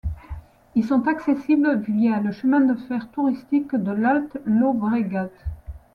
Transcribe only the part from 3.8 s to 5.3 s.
l'Alt Llobregat.